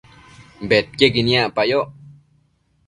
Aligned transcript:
bedquiequi 0.69 1.21
niacpayoc 1.27 1.87